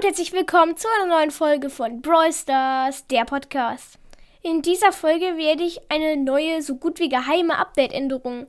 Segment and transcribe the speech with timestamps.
[0.00, 3.98] und herzlich willkommen zu einer neuen Folge von Brawl Stars, der Podcast.
[4.40, 8.46] In dieser Folge werde ich eine neue, so gut wie geheime Update-Änderung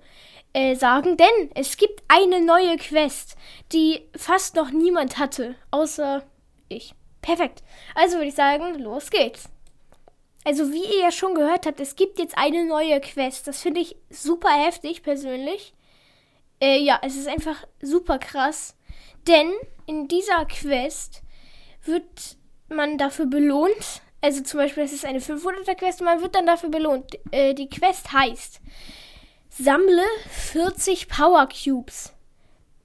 [0.53, 3.35] äh, sagen, denn es gibt eine neue Quest,
[3.73, 6.23] die fast noch niemand hatte, außer
[6.69, 6.93] ich.
[7.21, 7.63] Perfekt.
[7.95, 9.49] Also würde ich sagen, los geht's.
[10.45, 13.45] Also wie ihr ja schon gehört habt, es gibt jetzt eine neue Quest.
[13.49, 15.73] Das finde ich super heftig persönlich.
[16.61, 18.77] Äh, ja, es ist einfach super krass.
[19.27, 19.51] Denn
[19.85, 21.23] in dieser Quest
[21.83, 22.37] wird
[22.69, 24.01] man dafür belohnt.
[24.21, 27.17] Also zum Beispiel, das ist eine 500er Quest und man wird dann dafür belohnt.
[27.31, 28.61] Äh, die Quest heißt,
[29.49, 32.13] sammle 40 Power Cubes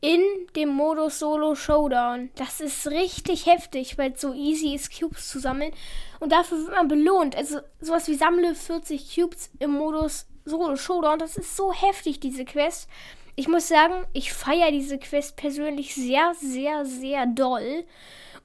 [0.01, 0.23] in
[0.55, 2.30] dem Modus Solo Showdown.
[2.37, 5.73] Das ist richtig heftig, weil es so easy ist, Cubes zu sammeln.
[6.20, 7.37] Und dafür wird man belohnt.
[7.37, 11.19] Also sowas wie sammle 40 Cubes im Modus Solo Showdown.
[11.19, 12.89] Das ist so heftig, diese Quest.
[13.37, 17.84] Ich muss sagen, ich feiere diese Quest persönlich sehr, sehr, sehr doll.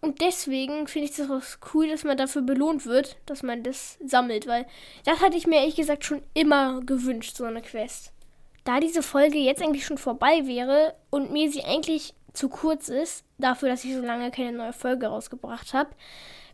[0.02, 4.48] Und deswegen finde ich das cool, dass man dafür belohnt wird, dass man das sammelt,
[4.48, 4.66] weil
[5.06, 8.12] das hatte ich mir ehrlich gesagt schon immer gewünscht, so eine Quest.
[8.64, 13.24] Da diese Folge jetzt eigentlich schon vorbei wäre und mir sie eigentlich zu kurz ist,
[13.38, 15.92] dafür, dass ich so lange keine neue Folge rausgebracht habe,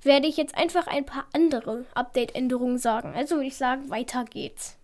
[0.04, 3.14] werde ich jetzt einfach ein paar andere Update-Änderungen sagen.
[3.16, 4.78] Also würde ich sagen, weiter geht's.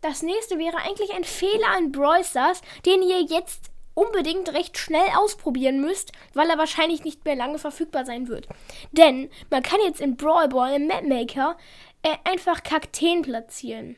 [0.00, 5.08] Das nächste wäre eigentlich ein Fehler an Brawl Stars, den ihr jetzt unbedingt recht schnell
[5.16, 8.48] ausprobieren müsst, weil er wahrscheinlich nicht mehr lange verfügbar sein wird.
[8.92, 11.56] Denn man kann jetzt in Brawl Ball im Mapmaker
[12.02, 13.96] äh, einfach Kakteen platzieren.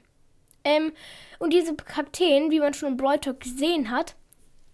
[0.65, 0.93] Ähm,
[1.39, 4.15] und diese Kakteen, wie man schon im Brawl Talk gesehen hat,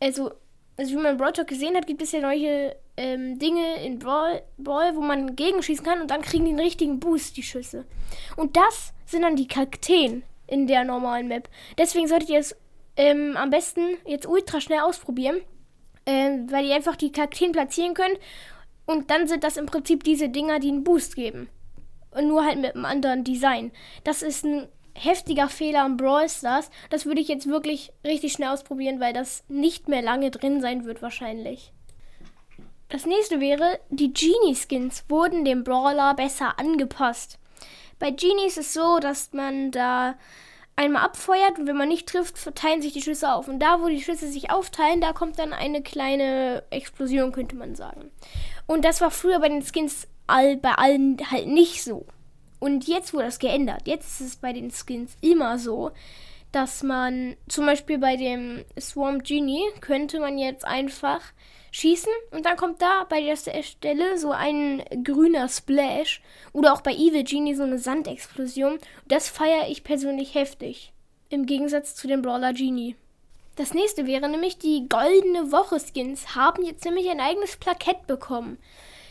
[0.01, 0.31] also,
[0.77, 3.99] also wie man im Brawl Talk gesehen hat, gibt es ja neue ähm, Dinge in
[3.99, 7.85] Brawl Ball, wo man gegenschießen kann und dann kriegen die einen richtigen Boost, die Schüsse.
[8.37, 11.49] Und das sind dann die Kakteen in der normalen Map.
[11.79, 12.57] Deswegen solltet ihr es
[13.01, 15.41] ähm, am besten jetzt ultra schnell ausprobieren,
[16.05, 18.19] ähm, weil ihr einfach die Kakteen platzieren könnt
[18.85, 21.49] und dann sind das im Prinzip diese Dinger, die einen Boost geben.
[22.11, 23.73] Und nur halt mit einem anderen Design.
[24.05, 26.71] Das ist ein heftiger Fehler am Brawl Stars.
[26.91, 30.85] Das würde ich jetzt wirklich richtig schnell ausprobieren, weil das nicht mehr lange drin sein
[30.85, 31.73] wird wahrscheinlich.
[32.91, 37.39] Das nächste wäre, die Genie-Skins wurden dem Brawler besser angepasst.
[37.99, 40.17] Bei Genies ist es so, dass man da
[40.81, 43.49] einmal abfeuert und wenn man nicht trifft, verteilen sich die Schüsse auf.
[43.49, 47.75] Und da, wo die Schüsse sich aufteilen, da kommt dann eine kleine Explosion, könnte man
[47.75, 48.11] sagen.
[48.67, 52.07] Und das war früher bei den Skins all, bei allen halt nicht so.
[52.61, 53.83] Und jetzt wurde das geändert.
[53.87, 55.91] Jetzt ist es bei den Skins immer so,
[56.53, 61.21] dass man zum Beispiel bei dem Swarm Genie könnte man jetzt einfach
[61.73, 66.21] schießen und dann kommt da bei der Stelle so ein grüner Splash
[66.53, 68.79] oder auch bei Evil Genie so eine Sandexplosion.
[69.07, 70.93] Das feiere ich persönlich heftig.
[71.29, 72.97] Im Gegensatz zu dem Brawler Genie.
[73.57, 78.59] Das nächste wäre nämlich die goldene Woche Skins haben jetzt nämlich ein eigenes Plakett bekommen.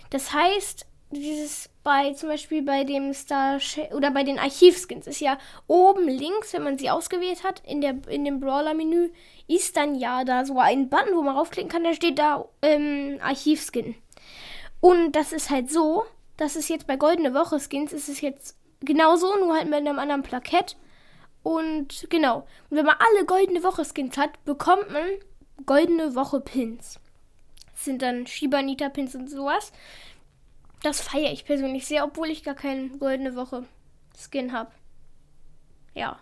[0.10, 3.60] Das heißt, dieses bei zum Beispiel bei dem Star
[3.96, 7.96] oder bei den Archivskins ist ja oben links, wenn man sie ausgewählt hat, in der
[8.08, 9.10] in dem Brawler-Menü
[9.48, 13.18] ist dann ja da so ein Button, wo man raufklicken kann, da steht da ähm,
[13.24, 13.96] Archivskin.
[14.82, 16.04] Und das ist halt so,
[16.38, 19.98] dass es jetzt bei Goldene Woche Skins ist es jetzt genauso, nur halt mit einem
[19.98, 20.78] anderen Plakett.
[21.42, 22.46] Und genau.
[22.70, 25.08] Und wenn man alle Goldene Woche Skins hat, bekommt man
[25.66, 27.00] Goldene Woche Pins.
[27.72, 29.72] Das sind dann Shibanita Pins und sowas.
[30.82, 33.66] Das feiere ich persönlich sehr, obwohl ich gar keinen Goldene Woche
[34.18, 34.72] Skin habe.
[35.94, 36.20] Ja,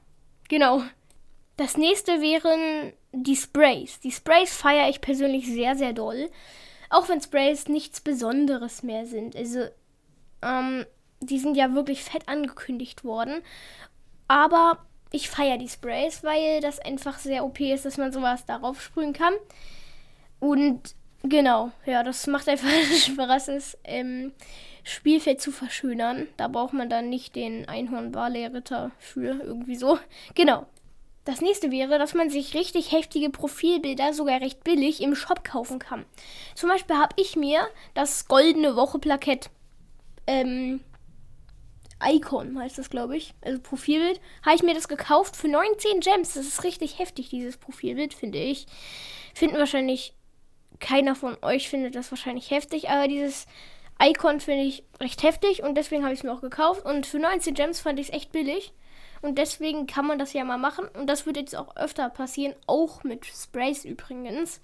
[0.50, 0.84] genau.
[1.58, 4.00] Das nächste wären die Sprays.
[4.00, 6.30] Die Sprays feiere ich persönlich sehr, sehr doll.
[6.90, 9.36] Auch wenn Sprays nichts Besonderes mehr sind.
[9.36, 9.66] Also,
[10.42, 10.86] ähm,
[11.20, 13.42] die sind ja wirklich fett angekündigt worden.
[14.28, 18.82] Aber ich feiere die Sprays, weil das einfach sehr OP ist, dass man sowas darauf
[18.82, 19.34] sprühen kann.
[20.40, 22.68] Und Genau, ja, das macht einfach
[22.98, 24.34] Spaß, das ähm,
[24.84, 26.28] Spielfeld zu verschönern.
[26.38, 30.00] Da braucht man dann nicht den einhorn ritter für irgendwie so.
[30.36, 30.66] Genau.
[31.26, 35.78] Das nächste wäre, dass man sich richtig heftige Profilbilder sogar recht billig im Shop kaufen
[35.78, 36.06] kann.
[36.56, 39.50] Zum Beispiel habe ich mir das Goldene Woche Plakett
[40.26, 40.82] ähm,
[42.04, 43.34] Icon heißt das, glaube ich.
[43.42, 44.22] Also Profilbild.
[44.44, 46.34] Habe ich mir das gekauft für 19 Gems.
[46.34, 48.68] Das ist richtig heftig, dieses Profilbild, finde ich.
[49.34, 50.14] Finden wahrscheinlich
[50.80, 53.48] keiner von euch findet das wahrscheinlich heftig, aber dieses
[54.02, 56.86] Icon finde ich recht heftig und deswegen habe ich es mir auch gekauft.
[56.86, 58.74] Und für 19 Gems fand ich es echt billig.
[59.22, 60.88] Und deswegen kann man das ja mal machen.
[60.94, 64.62] Und das wird jetzt auch öfter passieren, auch mit Sprays übrigens.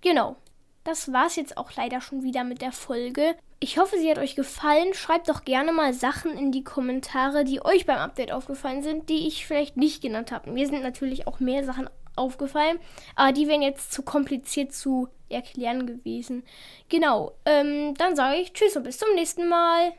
[0.00, 0.36] Genau.
[0.84, 3.36] Das war es jetzt auch leider schon wieder mit der Folge.
[3.60, 4.94] Ich hoffe, sie hat euch gefallen.
[4.94, 9.28] Schreibt doch gerne mal Sachen in die Kommentare, die euch beim Update aufgefallen sind, die
[9.28, 10.50] ich vielleicht nicht genannt habe.
[10.50, 12.78] Mir sind natürlich auch mehr Sachen aufgefallen,
[13.14, 16.44] aber die wären jetzt zu kompliziert zu erklären gewesen.
[16.88, 19.92] Genau, ähm, dann sage ich Tschüss und bis zum nächsten Mal.